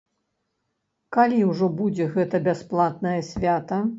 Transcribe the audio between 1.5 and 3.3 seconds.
ўжо будзе гэта бясплатнае